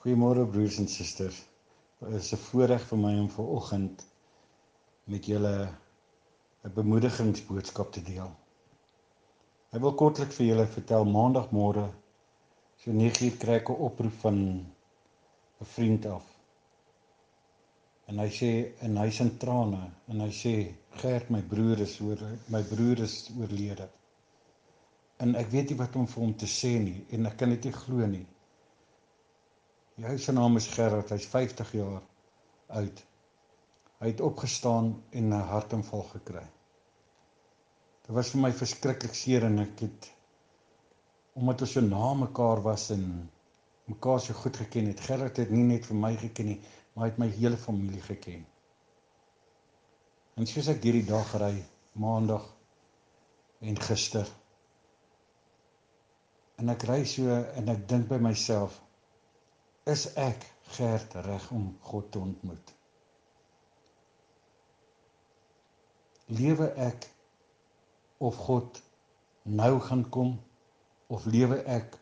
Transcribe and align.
Goeiemôre 0.00 0.46
broers 0.48 0.78
en 0.80 0.86
susters. 0.88 1.38
Dit 2.00 2.14
is 2.18 2.32
'n 2.32 2.40
voorreg 2.42 2.84
vir 2.90 2.98
my 2.98 3.10
om 3.20 3.26
ver 3.30 3.48
oggend 3.56 4.04
met 5.04 5.26
julle 5.26 5.68
'n 6.64 6.72
bemoedigingsboodskap 6.78 7.92
te 7.92 8.02
deel. 8.06 8.30
Ek 9.72 9.82
wil 9.82 9.94
kortliks 10.02 10.38
vir 10.38 10.46
julle 10.46 10.66
vertel 10.76 11.04
maandagmôre 11.04 11.84
so 12.80 12.96
9uur 13.02 13.36
kry 13.44 13.58
ek 13.60 13.68
'n 13.68 13.82
oproep 13.88 14.16
van 14.24 14.40
'n 15.60 15.70
vriend 15.74 16.06
af. 16.06 16.24
En 18.08 18.18
hy 18.24 18.30
sê 18.40 18.50
en 18.80 18.96
hy's 18.96 19.20
in 19.20 19.36
trane 19.36 19.84
en 20.08 20.20
hy 20.20 20.32
sê 20.42 20.56
Gert 21.02 21.30
my 21.30 21.42
broer 21.42 21.80
is 21.80 22.00
oor 22.00 22.18
my 22.48 22.62
broer 22.62 23.00
is 23.00 23.30
oorlede. 23.38 23.88
En 25.18 25.34
ek 25.34 25.50
weet 25.50 25.68
nie 25.70 25.78
wat 25.78 25.96
om 25.96 26.06
vir 26.06 26.22
hom 26.24 26.36
te 26.36 26.46
sê 26.46 26.78
nie 26.88 27.04
en 27.10 27.26
ek 27.26 27.36
kan 27.36 27.50
dit 27.50 27.64
nie 27.64 27.78
glo 27.84 28.06
nie. 28.06 28.26
Hy 29.98 30.16
se 30.18 30.32
naam 30.32 30.56
is 30.56 30.68
Gerard, 30.70 31.10
hy's 31.10 31.26
50 31.26 31.72
jaar 31.76 32.02
oud. 32.80 33.02
Hy 34.00 34.08
het 34.12 34.20
opgestaan 34.24 34.92
en 35.10 35.28
'n 35.28 35.48
hartaanval 35.50 36.02
gekry. 36.12 36.46
Dit 38.06 38.14
was 38.16 38.30
vir 38.30 38.40
my 38.40 38.52
verskriklik 38.52 39.14
seer 39.14 39.44
en 39.44 39.58
ek 39.58 39.80
het 39.80 40.10
omdat 41.34 41.60
ons 41.60 41.72
so 41.72 41.80
na 41.80 42.14
mekaar 42.14 42.62
was 42.62 42.90
en 42.90 43.30
mekaar 43.84 44.20
so 44.20 44.34
goed 44.34 44.56
geken 44.56 44.86
het. 44.86 45.00
Gerard 45.00 45.36
het 45.36 45.50
nie 45.50 45.64
net 45.64 45.86
vir 45.86 45.96
my 45.96 46.16
geken 46.16 46.46
nie, 46.46 46.60
maar 46.94 47.04
hy 47.04 47.10
het 47.10 47.18
my 47.18 47.28
hele 47.28 47.56
familie 47.56 48.02
geken. 48.02 48.46
En 50.36 50.46
soos 50.46 50.68
ek 50.68 50.82
hierdie 50.82 51.06
dag 51.06 51.34
ry, 51.34 51.64
maandag 51.92 52.46
en 53.60 53.76
gister 53.76 54.28
en 56.60 56.68
ek 56.68 56.84
ry 56.88 57.00
so 57.08 57.36
en 57.56 57.72
ek 57.72 57.86
dink 57.88 58.08
by 58.10 58.18
myself 58.20 58.76
is 59.88 60.06
ek 60.14 60.44
gerd 60.76 61.14
reg 61.26 61.50
om 61.50 61.70
God 61.80 62.10
te 62.12 62.18
ontmoet? 62.18 62.74
Lewe 66.30 66.68
ek 66.76 67.08
of 68.18 68.36
God 68.36 68.82
nou 69.42 69.80
gaan 69.80 70.04
kom 70.08 70.36
of 71.10 71.24
lewe 71.26 71.62
ek 71.64 71.96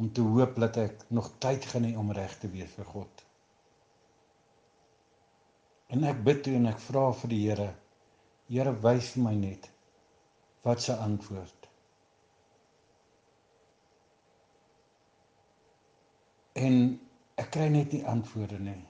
om 0.00 0.08
te 0.12 0.24
hoop 0.24 0.56
dat 0.58 0.78
ek 0.80 1.04
nog 1.08 1.28
tyd 1.38 1.66
gaan 1.70 1.84
hê 1.86 1.92
om 1.96 2.10
reg 2.16 2.38
te 2.40 2.50
wees 2.50 2.72
vir 2.78 2.88
God? 2.88 3.26
En 5.90 6.06
ek 6.06 6.24
bid 6.24 6.42
toe 6.46 6.54
en 6.56 6.70
ek 6.70 6.82
vra 6.86 7.10
vir 7.22 7.32
die 7.34 7.42
Here, 7.44 7.70
Here 8.50 8.72
wys 8.82 9.12
vir 9.14 9.24
my 9.28 9.34
net 9.38 9.68
wat 10.66 10.82
se 10.82 10.94
antwoord. 10.96 11.68
En 16.60 16.76
kry 17.50 17.68
net 17.68 17.92
nie 17.92 18.04
antwoorde 18.06 18.58
nie. 18.58 18.80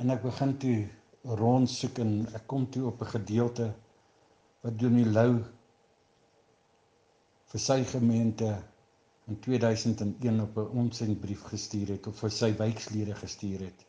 En 0.00 0.10
ek 0.14 0.22
begin 0.24 0.56
toe 0.62 0.78
rondsoek 1.40 1.98
en 2.04 2.12
ek 2.38 2.46
kom 2.48 2.66
toe 2.72 2.86
op 2.88 3.02
'n 3.04 3.12
gedeelte 3.14 3.66
wat 4.64 4.78
Dominee 4.78 5.12
Lou 5.12 5.32
vir 7.52 7.60
sy 7.60 7.84
gemeente 7.84 8.50
in 9.28 9.38
2001 9.40 10.40
op 10.40 10.56
'n 10.56 10.72
onsenbrief 10.84 11.42
gestuur 11.52 11.88
het 11.94 12.06
of 12.06 12.18
vir 12.18 12.30
sy 12.30 12.50
wijkslede 12.56 13.14
gestuur 13.14 13.60
het. 13.60 13.86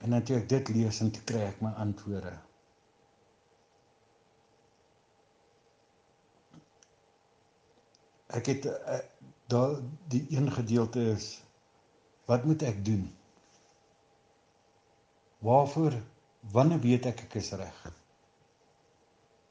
En 0.00 0.12
ek 0.12 0.48
dit 0.48 0.68
lees 0.68 1.00
en 1.00 1.10
toe 1.10 1.22
kry 1.24 1.40
ek 1.46 1.60
my 1.60 1.70
antwoorde. 1.84 2.32
Ek 8.30 8.46
het 8.46 8.66
eh, 8.66 8.98
daar 9.50 9.78
die 10.12 10.24
een 10.30 10.52
gedeelte 10.52 11.02
is 11.12 11.30
wat 12.30 12.44
moet 12.46 12.62
ek 12.62 12.84
doen? 12.84 13.08
Waarvoor 15.42 15.96
wanneer 16.54 16.80
weet 16.80 17.08
ek 17.10 17.24
ek 17.26 17.34
is 17.40 17.50
reg? 17.58 17.80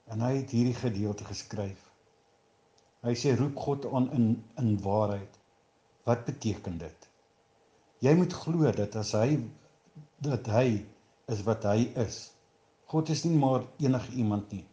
En 0.07 0.23
hy 0.23 0.31
het 0.37 0.53
hierdie 0.55 0.77
gedeelte 0.77 1.27
geskryf. 1.27 1.81
Hy 3.03 3.15
sê 3.19 3.33
roep 3.35 3.59
God 3.59 3.87
aan 3.91 4.07
in 4.15 4.29
in 4.61 4.71
waarheid. 4.83 5.35
Wat 6.07 6.23
beteken 6.27 6.79
dit? 6.79 7.09
Jy 8.03 8.15
moet 8.15 8.33
glo 8.43 8.71
dat 8.75 8.95
as 8.95 9.11
hy 9.17 9.39
dat 10.23 10.47
hy 10.51 10.85
is 11.31 11.43
wat 11.47 11.67
hy 11.67 11.89
is. 12.05 12.21
God 12.91 13.11
is 13.13 13.25
nie 13.27 13.35
maar 13.37 13.67
enige 13.77 14.15
iemand 14.23 14.51
nie. 14.55 14.65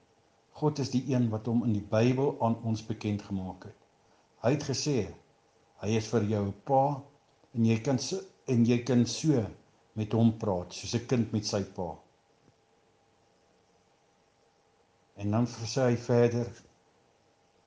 God 0.56 0.78
is 0.78 0.90
die 0.94 1.02
een 1.10 1.28
wat 1.34 1.50
hom 1.50 1.66
in 1.66 1.74
die 1.76 1.84
Bybel 1.90 2.36
aan 2.40 2.56
ons 2.64 2.86
bekend 2.86 3.26
gemaak 3.26 3.68
het. 3.68 3.85
Hy 4.44 4.52
het 4.56 4.66
gesê 4.68 4.98
hy 5.82 5.96
is 5.96 6.08
vir 6.12 6.24
jou 6.32 6.44
pa 6.68 6.82
en 7.56 7.68
jy 7.68 7.76
kan 7.84 7.98
so, 7.98 8.20
en 8.48 8.64
jy 8.64 8.82
kan 8.88 9.04
so 9.06 9.44
met 9.96 10.12
hom 10.12 10.34
praat 10.40 10.76
soos 10.76 10.94
'n 10.94 11.06
kind 11.10 11.32
met 11.32 11.46
sy 11.46 11.62
pa. 11.76 11.88
En 15.16 15.30
dan 15.30 15.46
sê 15.46 15.88
hy 15.90 15.96
verder 15.96 16.48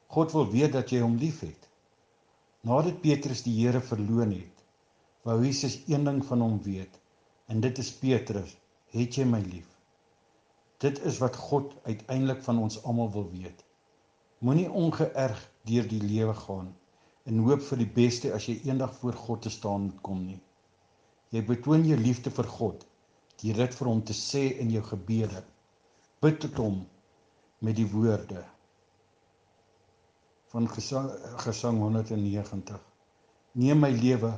God 0.10 0.32
wil 0.34 0.48
weet 0.52 0.74
dat 0.74 0.90
jy 0.90 1.02
hom 1.02 1.18
liefhet. 1.22 1.68
Nadat 2.66 3.02
Petrus 3.02 3.44
die 3.46 3.54
Here 3.60 3.82
verloon 3.82 4.32
het, 4.34 4.64
wou 5.24 5.36
Jesus 5.44 5.76
een 5.88 6.04
ding 6.04 6.24
van 6.26 6.42
hom 6.42 6.58
weet 6.66 6.98
en 7.48 7.62
dit 7.62 7.78
is 7.78 7.92
Petrus, 8.02 8.56
het 8.94 9.18
jy 9.18 9.26
my 9.26 9.40
lief? 9.46 9.70
Dit 10.82 11.00
is 11.06 11.20
wat 11.22 11.36
God 11.36 11.74
uiteindelik 11.86 12.42
van 12.44 12.60
ons 12.60 12.84
almal 12.84 13.12
wil 13.12 13.30
weet. 13.32 13.64
Moenie 14.40 14.70
ongeërg 14.72 15.40
deur 15.68 15.88
die 15.88 16.02
lewe 16.02 16.34
gaan 16.34 16.70
en 17.30 17.42
hoop 17.46 17.62
vir 17.68 17.82
die 17.84 17.92
beste 17.98 18.32
as 18.34 18.48
jy 18.50 18.60
eendag 18.70 18.94
voor 19.02 19.18
God 19.26 19.42
te 19.46 19.52
staan 19.54 19.88
moet 19.88 20.00
kom 20.06 20.22
nie. 20.26 20.40
Jy 21.36 21.44
betoon 21.46 21.86
jou 21.86 21.98
liefde 22.00 22.32
vir 22.34 22.48
God 22.60 22.86
deur 23.42 23.60
dit 23.64 23.76
vir 23.80 23.88
hom 23.88 24.00
te 24.04 24.16
sê 24.16 24.46
in 24.64 24.72
jou 24.74 24.82
gebede. 24.84 25.44
Bid 26.24 26.42
tot 26.44 26.58
hom 26.60 26.80
met 27.64 27.78
die 27.78 27.88
woorde 27.92 28.44
van 30.50 30.66
gesang, 30.68 31.12
gesang 31.44 31.78
190. 31.80 32.80
Neem 33.62 33.80
my 33.84 33.92
lewe, 33.94 34.34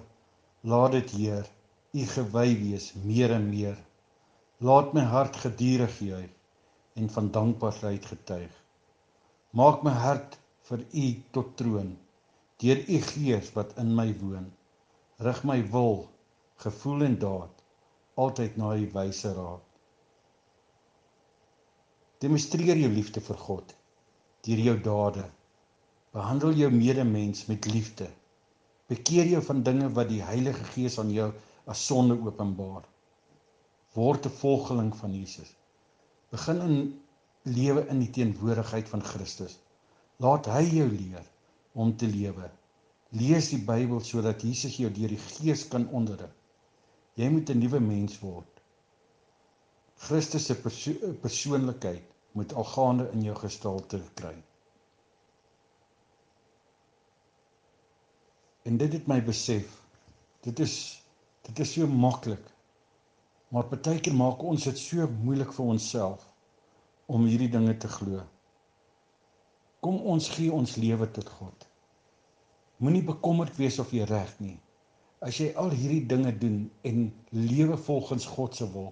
laat 0.68 0.92
dit 0.98 1.14
Heer, 1.16 1.48
U 1.92 2.06
gewy 2.08 2.54
wees 2.56 2.92
meer 3.04 3.34
en 3.36 3.50
meer. 3.50 3.76
Laat 4.64 4.94
my 4.96 5.04
hart 5.12 5.36
gedurig 5.44 5.98
juig 6.00 6.30
en 6.96 7.10
van 7.12 7.32
dankbaarheid 7.36 8.06
getuig. 8.08 8.52
Maak 9.52 9.84
my 9.84 9.92
hart 9.92 10.38
vir 10.72 10.86
u 11.04 11.08
tot 11.36 11.56
troon. 11.60 11.92
Deur 12.64 12.80
u 12.88 12.98
gees 13.12 13.52
wat 13.58 13.76
in 13.82 13.92
my 13.98 14.08
woon 14.22 14.48
rig 15.26 15.44
my 15.46 15.60
wil 15.74 16.00
gevoel 16.64 17.04
en 17.08 17.18
daad 17.22 17.60
altyd 18.24 18.56
na 18.58 18.72
u 18.78 18.88
wyse 18.94 19.34
raad. 19.38 19.68
Demonstreer 22.24 22.78
jou 22.78 22.90
liefde 22.94 23.22
vir 23.28 23.40
God 23.48 23.76
deur 24.46 24.62
jou 24.66 24.78
dade. 24.88 25.28
Behandel 26.16 26.56
jou 26.58 26.70
medemens 26.74 27.46
met 27.46 27.68
liefde. 27.70 28.08
Bekeer 28.90 29.30
jou 29.30 29.42
van 29.46 29.62
dinge 29.64 29.92
wat 29.98 30.10
die 30.10 30.24
Heilige 30.26 30.66
Gees 30.74 30.98
aan 31.00 31.12
jou 31.14 31.30
as 31.70 31.84
sonde 31.86 32.18
openbaar. 32.18 32.88
Word 33.94 34.26
'n 34.26 34.38
volgeling 34.42 34.92
van 34.98 35.14
Jesus. 35.14 35.54
Begin 36.32 36.62
in 36.62 36.76
lewe 37.44 37.86
in 37.94 38.00
die 38.00 38.10
teenwoordigheid 38.10 38.90
van 38.90 39.04
Christus 39.04 39.60
Laat 40.22 40.46
hy 40.54 40.62
jou 40.70 40.88
leer 40.92 41.26
om 41.74 41.96
te 41.98 42.06
lewe. 42.06 42.50
Lees 43.18 43.50
die 43.50 43.62
Bybel 43.66 44.04
sodat 44.06 44.44
Jesus 44.46 44.76
jou 44.78 44.92
deur 44.94 45.10
die 45.10 45.22
Gees 45.22 45.64
kan 45.72 45.88
onderrig. 45.98 46.32
Jy 47.18 47.30
moet 47.30 47.50
'n 47.50 47.60
nuwe 47.60 47.80
mens 47.80 48.20
word. 48.22 48.62
Christus 50.06 50.46
se 50.46 50.56
perso 50.56 51.14
persoonlikheid 51.22 52.06
moet 52.32 52.54
algaande 52.54 53.10
in 53.14 53.22
jou 53.22 53.36
gestalte 53.36 54.02
kry. 54.14 54.36
En 58.64 58.78
dit 58.78 58.94
het 58.94 59.08
my 59.08 59.20
besef. 59.26 59.82
Dit 60.42 60.60
is 60.60 60.76
dit 61.42 61.60
is 61.60 61.74
so 61.74 61.88
maklik. 61.88 62.46
Maar 63.50 63.64
partykeer 63.64 64.14
maak 64.16 64.44
ons 64.44 64.64
dit 64.64 64.78
so 64.78 65.08
moeilik 65.08 65.54
vir 65.54 65.66
onsself 65.66 66.30
om 67.06 67.26
hierdie 67.26 67.50
dinge 67.50 67.78
te 67.78 67.88
glo. 67.88 68.22
Kom 69.82 70.02
ons 70.14 70.30
gee 70.30 70.52
ons 70.54 70.76
lewe 70.78 71.08
tot 71.12 71.30
God. 71.40 71.68
Moenie 72.82 73.04
bekommerd 73.06 73.58
wees 73.58 73.80
of 73.82 73.94
jy 73.94 74.06
reg 74.10 74.34
nie. 74.42 74.58
As 75.22 75.38
jy 75.38 75.52
al 75.62 75.74
hierdie 75.74 76.06
dinge 76.10 76.34
doen 76.42 76.64
en 76.88 77.04
lewe 77.34 77.78
volgens 77.78 78.26
God 78.26 78.58
se 78.58 78.68
wil, 78.74 78.90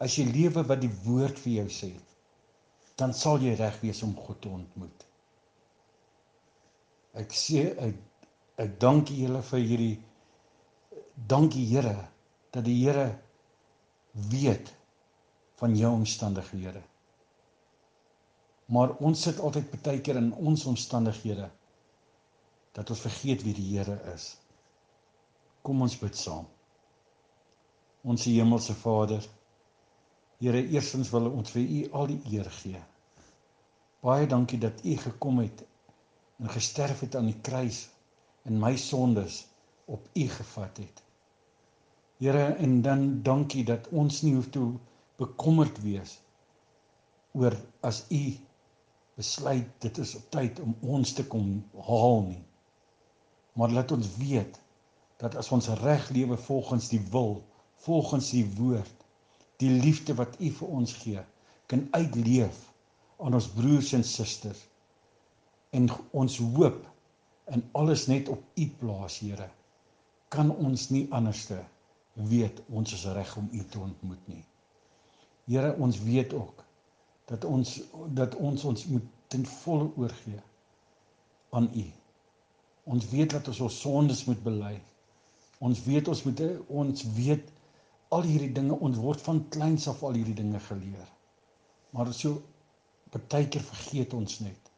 as 0.00 0.18
jy 0.18 0.26
lewe 0.28 0.64
wat 0.68 0.82
die 0.82 0.92
woord 1.04 1.38
vir 1.40 1.62
jou 1.62 1.68
sê, 1.72 1.92
dan 3.00 3.14
sal 3.16 3.40
jy 3.40 3.54
reg 3.56 3.78
wees 3.80 4.02
om 4.04 4.12
God 4.16 4.40
te 4.44 4.52
ontmoet. 4.52 5.06
Ek 7.20 7.32
sê 7.36 7.68
ek 7.76 8.00
ek 8.62 8.76
dank 8.80 9.10
julle 9.10 9.40
vir 9.48 9.62
hierdie 9.64 9.94
dankie 11.28 11.64
Here 11.70 11.96
dat 12.52 12.64
die 12.68 12.76
Here 12.84 13.08
weet 14.32 14.72
van 15.60 15.76
jou 15.76 15.92
omstandighede. 15.96 16.82
Maar 18.72 18.94
ons 19.04 19.22
sit 19.26 19.40
altyd 19.44 19.68
baie 19.84 20.00
keer 20.00 20.16
in 20.20 20.30
ons 20.32 20.64
omstandighede 20.70 21.50
dat 22.72 22.90
ons 22.90 23.02
vergeet 23.04 23.42
wie 23.44 23.52
die 23.56 23.68
Here 23.74 23.98
is. 24.14 24.30
Kom 25.62 25.82
ons 25.84 25.98
bid 26.00 26.16
saam. 26.16 26.46
Ons 28.02 28.24
hemelse 28.30 28.74
Vader, 28.80 29.22
Here, 30.42 30.62
eerstens 30.74 31.12
wil 31.14 31.28
ons 31.30 31.52
vir 31.54 31.62
U 31.62 31.82
al 32.00 32.08
die 32.10 32.20
eer 32.34 32.48
gee. 32.62 32.80
Baie 34.02 34.26
dankie 34.26 34.58
dat 34.58 34.80
U 34.82 34.96
gekom 35.04 35.42
het 35.44 35.60
en 36.42 36.50
gesterf 36.50 37.04
het 37.04 37.14
aan 37.14 37.28
die 37.30 37.38
kruis 37.46 37.84
en 38.48 38.58
my 38.58 38.72
sondes 38.80 39.44
op 39.86 40.08
U 40.18 40.24
gevat 40.38 40.80
het. 40.82 41.04
Here, 42.18 42.48
en 42.64 42.80
dan 42.82 43.04
dankie 43.22 43.62
dat 43.68 43.86
ons 43.92 44.22
nie 44.26 44.34
hoef 44.34 44.48
te 44.50 44.64
bekommerd 45.22 45.78
wees 45.84 46.16
oor 47.38 47.54
as 47.86 48.02
U 48.10 48.24
besluit 49.18 49.68
dit 49.84 49.98
is 49.98 50.14
op 50.18 50.28
tyd 50.34 50.60
om 50.60 50.74
ons 50.96 51.12
te 51.12 51.24
kom 51.26 51.60
haal 51.86 52.22
nie. 52.26 52.42
Maar 53.52 53.74
laat 53.76 53.92
ons 53.92 54.08
weet 54.16 54.58
dat 55.22 55.36
as 55.38 55.50
ons 55.54 55.68
reg 55.82 56.08
lewe 56.10 56.36
volgens 56.46 56.88
die 56.90 57.00
wil, 57.12 57.42
volgens 57.84 58.30
die 58.34 58.46
woord, 58.56 59.04
die 59.62 59.70
liefde 59.70 60.16
wat 60.18 60.38
U 60.40 60.50
vir 60.58 60.76
ons 60.80 60.94
gee, 61.02 61.22
kan 61.70 61.84
uitleef 61.94 62.58
aan 63.22 63.36
ons 63.38 63.50
broers 63.54 63.92
en 63.96 64.04
susters 64.04 64.64
en 65.72 65.88
ons 66.10 66.38
hoop 66.56 66.82
in 67.52 67.62
alles 67.78 68.06
net 68.10 68.28
op 68.28 68.42
U 68.60 68.66
plaas, 68.80 69.18
Here, 69.22 69.48
kan 70.32 70.50
ons 70.52 70.88
nie 70.92 71.06
anderste 71.12 71.60
weet 72.28 72.60
ons 72.68 72.92
is 72.92 73.04
reg 73.16 73.30
om 73.40 73.48
U 73.52 73.62
te 73.70 73.80
ontmoet 73.80 74.28
nie. 74.28 74.42
Here, 75.48 75.72
ons 75.80 75.98
weet 76.04 76.34
ook 76.36 76.64
dat 77.32 77.44
ons 77.48 77.80
dat 78.18 78.34
ons 78.36 78.64
ons 78.68 78.86
moet 78.92 79.08
ten 79.32 79.44
volle 79.48 79.88
oorgee 79.96 80.40
aan 81.56 81.68
U. 81.74 81.84
Ons 82.92 83.08
weet 83.08 83.30
dat 83.30 83.48
ons 83.48 83.60
ons 83.68 83.80
sondes 83.84 84.24
moet 84.28 84.42
bely. 84.44 84.74
Ons 85.64 85.82
weet 85.86 86.08
ons 86.12 86.22
moet 86.26 86.42
ons 86.82 87.04
weet 87.16 87.52
al 88.12 88.26
hierdie 88.28 88.52
dinge 88.52 88.76
ons 88.76 89.00
word 89.00 89.22
van 89.24 89.40
kleins 89.54 89.88
af 89.88 90.02
al 90.04 90.18
hierdie 90.18 90.36
dinge 90.42 90.60
geleer. 90.66 91.08
Maar 91.96 92.12
so 92.16 92.42
partykeer 93.12 93.64
vergeet 93.68 94.14
ons 94.16 94.38
net 94.44 94.70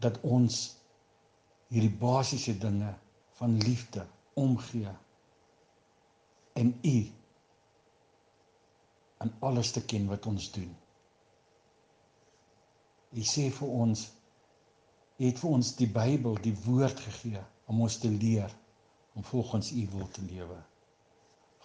dat 0.00 0.16
ons 0.24 0.60
hierdie 1.68 1.92
basiese 2.00 2.56
dinge 2.60 2.94
van 3.40 3.56
liefde 3.64 4.06
omgee 4.40 4.92
en 6.60 6.72
u 6.84 6.96
in 9.24 9.32
alles 9.40 9.70
te 9.76 9.82
ken 9.84 10.06
wat 10.08 10.26
ons 10.26 10.48
doen. 10.52 10.70
U 13.10 13.22
sê 13.26 13.50
vir 13.52 13.76
ons 13.84 14.06
u 15.20 15.26
het 15.26 15.40
vir 15.42 15.50
ons 15.52 15.70
die 15.76 15.88
Bybel, 15.92 16.38
die 16.40 16.54
woord 16.64 17.00
gegee 17.04 17.40
om 17.68 17.82
ons 17.84 17.98
te 18.00 18.08
leer 18.08 18.52
om 19.18 19.26
volgens 19.30 19.68
u 19.76 19.82
wil 19.92 20.08
te 20.16 20.22
lewe. 20.24 20.56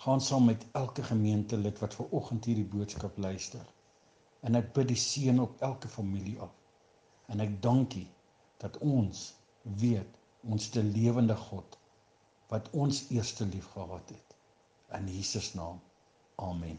Gaan 0.03 0.21
saam 0.21 0.49
met 0.51 0.65
elke 0.75 1.03
gemeentelid 1.03 1.79
wat 1.79 1.95
ver 1.95 2.11
oggend 2.19 2.45
hierdie 2.49 2.67
boodskap 2.73 3.17
luister. 3.17 3.63
En 4.43 4.59
ek 4.59 4.73
bid 4.75 4.89
die 4.91 4.99
seën 4.99 5.39
op 5.39 5.61
elke 5.69 5.87
familie 5.87 6.35
af. 6.43 6.51
En 7.31 7.39
ek 7.45 7.55
dankie 7.63 8.07
dat 8.63 8.75
ons 8.83 9.23
weet 9.85 10.19
ons 10.43 10.67
te 10.75 10.83
lewende 10.83 11.37
God 11.47 11.79
wat 12.51 12.67
ons 12.75 13.05
eerste 13.15 13.47
lief 13.55 13.71
gehad 13.77 14.11
het. 14.11 14.35
In 14.99 15.07
Jesus 15.15 15.53
naam. 15.55 15.79
Amen. 16.35 16.77